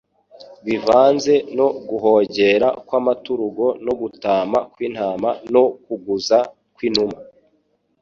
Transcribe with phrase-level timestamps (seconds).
[0.65, 6.37] bivanze no guhogera kw'amaturugo no gutama kw'intama no kuguguza
[6.75, 7.19] kw'inuma,